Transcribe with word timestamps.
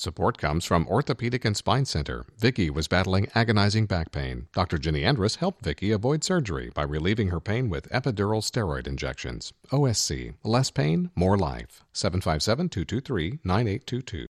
Support 0.00 0.38
comes 0.38 0.64
from 0.64 0.88
Orthopedic 0.88 1.44
and 1.44 1.54
Spine 1.54 1.84
Center. 1.84 2.24
Vicky 2.38 2.70
was 2.70 2.88
battling 2.88 3.28
agonizing 3.34 3.84
back 3.84 4.12
pain. 4.12 4.46
Dr. 4.54 4.78
Ginny 4.78 5.04
Andrus 5.04 5.36
helped 5.36 5.62
Vicky 5.62 5.92
avoid 5.92 6.24
surgery 6.24 6.70
by 6.74 6.84
relieving 6.84 7.28
her 7.28 7.38
pain 7.38 7.68
with 7.68 7.86
epidural 7.90 8.40
steroid 8.40 8.86
injections. 8.86 9.52
OSC, 9.70 10.32
less 10.42 10.70
pain, 10.70 11.10
more 11.14 11.36
life. 11.36 11.84
757 11.92 12.70
223 12.70 13.40
9822. 13.44 14.26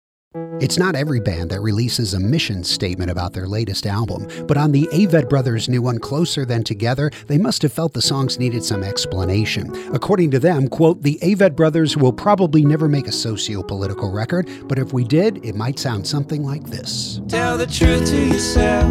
It's 0.59 0.79
not 0.79 0.95
every 0.95 1.21
band 1.21 1.51
that 1.51 1.61
releases 1.61 2.15
a 2.15 2.21
mission 2.21 2.65
statement 2.65 3.11
about 3.11 3.35
their 3.35 3.47
latest 3.47 3.87
album, 3.87 4.27
but 4.47 4.57
on 4.57 4.73
the 4.73 4.89
Avett 4.93 5.29
Brothers' 5.29 5.69
new 5.69 5.83
one, 5.83 5.99
Closer 5.99 6.47
Than 6.47 6.65
Together, 6.65 7.11
they 7.27 7.37
must 7.37 7.61
have 7.63 7.73
felt 7.73 7.93
the 7.93 8.01
songs 8.01 8.39
needed 8.39 8.65
some 8.65 8.83
explanation. 8.83 9.71
According 9.95 10.31
to 10.31 10.39
them, 10.39 10.69
quote, 10.69 11.03
the 11.03 11.19
Avett 11.23 11.57
Brothers 11.57 11.97
will 11.97 12.13
probably 12.13 12.65
never 12.65 12.89
make 12.89 13.07
a 13.07 13.13
socio-political 13.13 14.11
record, 14.11 14.49
but 14.65 14.79
if 14.79 14.93
we 14.93 15.05
did, 15.05 15.45
it 15.45 15.55
might 15.55 15.79
sound 15.79 16.07
something 16.07 16.43
like 16.43 16.65
this. 16.65 17.21
Tell 17.29 17.59
the 17.59 17.67
truth 17.67 18.07
to 18.09 18.27
yourself, 18.27 18.85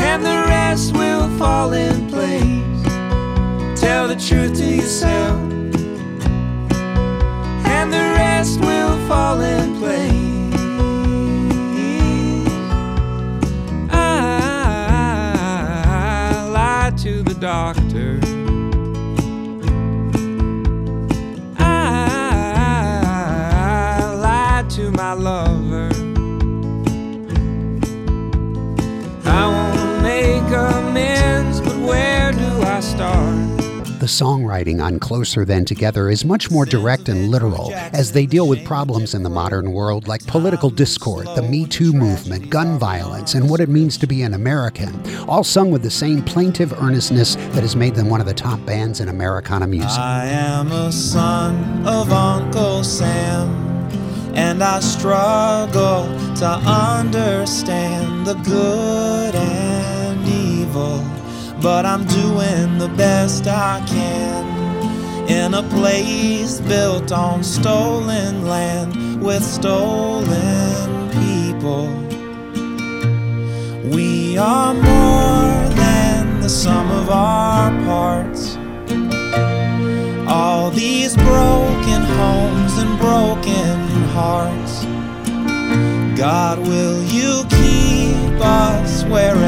and 0.00 0.24
the 0.24 0.44
rest 0.48 0.94
will 0.94 1.28
fall 1.38 1.72
in 1.74 2.08
place. 2.08 3.80
Tell 3.80 4.08
the 4.08 4.16
truth 4.16 4.56
to 4.56 4.64
yourself, 4.64 5.65
to 25.06 25.16
my 25.16 25.30
lover. 25.30 25.90
I 29.24 29.46
wanna 29.46 30.02
make 30.02 30.50
amends, 30.52 31.60
but 31.60 31.76
where 31.78 32.32
do 32.32 32.62
I 32.62 32.80
start? 32.80 33.56
The 34.00 34.06
songwriting 34.06 34.82
on 34.82 35.00
Closer 35.00 35.44
Than 35.44 35.64
Together 35.64 36.08
is 36.08 36.24
much 36.24 36.50
more 36.50 36.64
direct 36.64 37.08
and 37.08 37.28
literal 37.28 37.72
as 37.74 38.12
they 38.12 38.24
deal 38.24 38.46
with 38.46 38.64
problems 38.64 39.14
in 39.14 39.24
the 39.24 39.30
modern 39.30 39.72
world 39.72 40.06
like 40.06 40.24
political 40.26 40.70
discord, 40.70 41.26
the 41.34 41.42
Me 41.42 41.66
Too 41.66 41.92
movement, 41.92 42.48
gun 42.48 42.78
violence, 42.78 43.34
and 43.34 43.50
what 43.50 43.58
it 43.58 43.68
means 43.68 43.98
to 43.98 44.06
be 44.06 44.22
an 44.22 44.34
American, 44.34 44.94
all 45.28 45.42
sung 45.42 45.72
with 45.72 45.82
the 45.82 45.90
same 45.90 46.22
plaintive 46.22 46.72
earnestness 46.80 47.34
that 47.34 47.62
has 47.62 47.74
made 47.74 47.96
them 47.96 48.08
one 48.08 48.20
of 48.20 48.26
the 48.26 48.34
top 48.34 48.64
bands 48.64 49.00
in 49.00 49.08
Americana 49.08 49.66
music. 49.66 49.98
I 49.98 50.26
am 50.26 50.70
a 50.70 50.92
son 50.92 51.84
of 51.84 52.12
Uncle 52.12 52.84
Sam, 52.84 53.75
and 54.36 54.62
I 54.62 54.80
struggle 54.80 56.04
to 56.36 56.46
understand 56.46 58.26
the 58.26 58.34
good 58.34 59.34
and 59.34 60.28
evil. 60.28 61.02
But 61.62 61.86
I'm 61.86 62.04
doing 62.06 62.76
the 62.76 62.92
best 62.96 63.46
I 63.46 63.82
can 63.88 64.44
in 65.26 65.54
a 65.54 65.62
place 65.62 66.60
built 66.60 67.12
on 67.12 67.42
stolen 67.42 68.46
land 68.46 69.22
with 69.22 69.42
stolen 69.42 71.10
people. 71.22 71.88
We 73.90 74.36
are 74.36 74.74
more 74.74 75.74
than 75.74 76.40
the 76.40 76.50
sum 76.50 76.90
of 76.90 77.08
our 77.08 77.45
God, 86.26 86.58
will 86.58 87.04
you 87.04 87.44
keep 87.48 88.40
us 88.42 89.04
wherever 89.04 89.45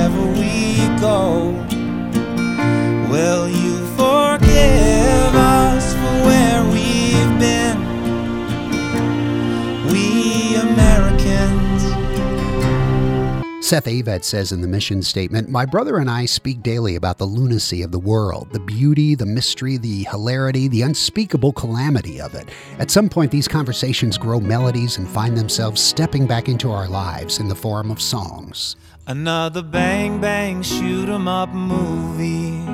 Seth 13.68 13.84
Avett 13.84 14.24
says 14.24 14.50
in 14.50 14.62
the 14.62 14.66
mission 14.66 15.02
statement 15.02 15.50
My 15.50 15.66
brother 15.66 15.98
and 15.98 16.08
I 16.08 16.24
speak 16.24 16.62
daily 16.62 16.96
about 16.96 17.18
the 17.18 17.26
lunacy 17.26 17.82
of 17.82 17.92
the 17.92 17.98
world, 17.98 18.50
the 18.50 18.60
beauty, 18.60 19.14
the 19.14 19.26
mystery, 19.26 19.76
the 19.76 20.04
hilarity, 20.04 20.68
the 20.68 20.80
unspeakable 20.80 21.52
calamity 21.52 22.18
of 22.18 22.34
it. 22.34 22.48
At 22.78 22.90
some 22.90 23.10
point, 23.10 23.30
these 23.30 23.46
conversations 23.46 24.16
grow 24.16 24.40
melodies 24.40 24.96
and 24.96 25.06
find 25.06 25.36
themselves 25.36 25.82
stepping 25.82 26.26
back 26.26 26.48
into 26.48 26.72
our 26.72 26.88
lives 26.88 27.40
in 27.40 27.48
the 27.48 27.54
form 27.54 27.90
of 27.90 28.00
songs. 28.00 28.76
Another 29.06 29.60
bang 29.60 30.18
bang 30.18 30.62
shoot 30.62 31.10
'em 31.10 31.28
up 31.28 31.52
movie. 31.52 32.64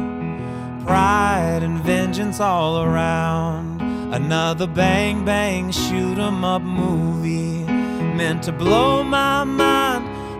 Pride 0.87 1.65
and 1.65 1.82
vengeance 1.82 2.38
all 2.38 2.84
around. 2.84 3.82
Another 4.15 4.69
bang 4.69 5.25
bang 5.25 5.72
shoot 5.72 6.19
'em 6.19 6.44
up 6.44 6.62
movie. 6.62 7.65
Meant 8.15 8.44
to 8.44 8.53
blow 8.53 9.03
my 9.03 9.43
mind, 9.43 9.73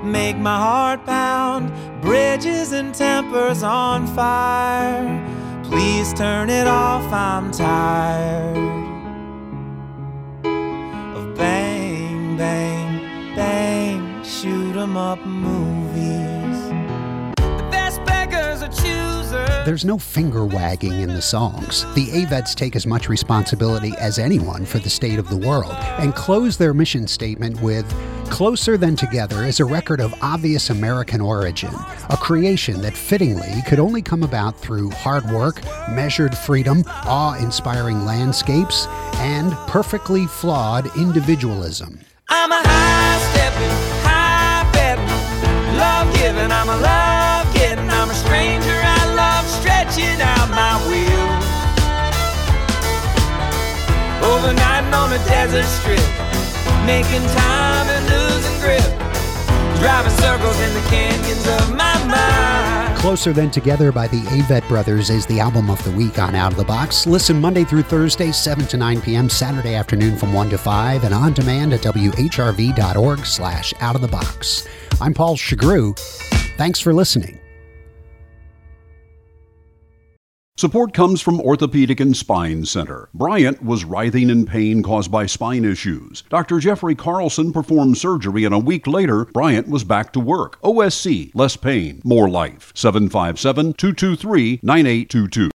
make 0.05 0.37
my 0.37 0.57
heart 0.57 1.05
pound. 1.07 1.73
Bridges 2.03 2.73
and 2.73 2.95
tempers 2.95 3.63
on 3.63 4.07
fire. 4.07 5.21
Please 5.65 6.13
turn 6.15 6.51
it 6.51 6.67
off, 6.67 7.11
I'm 7.13 7.51
tired 7.51 8.57
of 11.17 11.35
bang 11.37 12.37
bang 12.37 13.35
bang 13.35 14.23
shoot 14.23 14.77
'em 14.77 14.97
up 14.97 15.25
There's 19.65 19.85
no 19.87 19.97
finger 19.97 20.45
wagging 20.45 21.01
in 21.01 21.09
the 21.09 21.23
songs. 21.23 21.87
The 21.95 22.09
Avetts 22.09 22.55
take 22.55 22.77
as 22.77 22.87
much 22.87 23.09
responsibility 23.09 23.95
as 23.99 24.19
anyone 24.19 24.67
for 24.67 24.79
the 24.79 24.91
state 24.91 25.19
of 25.19 25.31
the 25.31 25.39
world 25.39 25.73
and 25.99 26.15
close 26.15 26.59
their 26.59 26.75
mission 26.75 27.07
statement 27.07 27.59
with 27.63 27.91
Closer 28.29 28.77
Than 28.77 28.95
Together 28.95 29.45
is 29.45 29.61
a 29.61 29.65
record 29.65 30.01
of 30.01 30.13
obvious 30.21 30.69
American 30.69 31.23
origin, 31.23 31.73
a 32.11 32.17
creation 32.19 32.83
that 32.83 32.95
fittingly 32.95 33.63
could 33.67 33.79
only 33.79 34.03
come 34.03 34.23
about 34.23 34.55
through 34.59 34.91
hard 34.91 35.25
work, 35.31 35.63
measured 35.89 36.37
freedom, 36.37 36.85
awe 36.87 37.39
inspiring 37.39 38.05
landscapes, 38.05 38.87
and 39.17 39.53
perfectly 39.67 40.27
flawed 40.27 40.95
individualism. 40.99 42.01
I'm 42.29 42.53
a 42.53 42.61
high 42.69 43.33
stepping, 43.33 44.05
high 44.05 44.45
love 45.77 46.15
giving. 46.15 46.53
I'm 46.53 46.69
a 46.69 46.77
love 46.77 47.14
on 54.95 55.13
a 55.13 55.19
desert 55.27 55.65
strip, 55.65 55.99
making 56.87 57.27
time 57.35 57.89
and 57.89 58.05
losing 58.09 58.61
grip. 58.61 58.83
Driving 59.81 60.13
circles 60.13 60.59
in 60.61 60.73
the 60.73 60.81
canyons 60.89 61.47
of 61.47 61.77
my 61.77 61.93
mind. 62.07 62.97
Closer 62.99 63.33
Than 63.33 63.51
Together 63.51 63.93
by 63.93 64.07
the 64.09 64.23
Avett 64.23 64.67
Brothers 64.69 65.11
is 65.11 65.27
the 65.27 65.41
album 65.41 65.69
of 65.69 65.83
the 65.85 65.91
week 65.91 66.19
on 66.19 66.35
Out 66.35 66.53
of 66.53 66.59
the 66.59 66.65
Box. 66.65 67.07
Listen 67.07 67.39
Monday 67.41 67.65
through 67.65 67.83
Thursday, 67.83 68.33
7 68.33 68.67
to 68.69 68.77
9 68.77 69.03
p.m., 69.03 69.29
Saturday 69.29 69.75
afternoon 69.75 70.17
from 70.17 70.33
1 70.33 70.49
to 70.51 70.59
5, 70.59 71.05
and 71.05 71.13
on 71.13 71.35
demand 71.35 71.75
at 71.75 71.81
whrv.org 71.81 73.27
slash 73.27 73.75
out 73.81 73.95
of 73.95 74.01
the 74.01 74.09
box. 74.09 74.67
I'm 75.01 75.13
Paul 75.13 75.37
Shugrue. 75.37 75.99
Thanks 76.57 76.81
for 76.81 76.95
listening. 76.95 77.44
Support 80.65 80.95
comes 80.95 81.21
from 81.21 81.43
Orthopedic 81.43 82.01
and 82.01 82.17
Spine 82.17 82.65
Center. 82.65 83.11
Bryant 83.13 83.63
was 83.63 83.85
writhing 83.85 84.31
in 84.31 84.47
pain 84.47 84.83
caused 84.83 85.11
by 85.13 85.27
spine 85.27 85.63
issues. 85.63 86.23
Dr. 86.31 86.59
Jeffrey 86.59 86.95
Carlson 86.95 87.53
performed 87.53 87.99
surgery, 87.99 88.47
and 88.47 88.55
a 88.55 88.59
week 88.59 88.87
later, 88.87 89.27
Bryant 89.27 89.69
was 89.69 89.85
back 89.85 90.11
to 90.15 90.21
work. 90.21 90.59
OSC, 90.63 91.33
less 91.35 91.59
pain, 91.59 92.01
more 92.03 92.31
life. 92.31 92.73
757 92.75 93.75
223 93.75 94.61
9822. 94.63 95.51